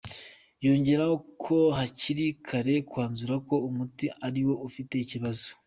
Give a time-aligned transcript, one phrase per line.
[0.65, 5.47] Yongeraho ko hakiri kare kwanzura ko umuti ariwo ufite ikibazo.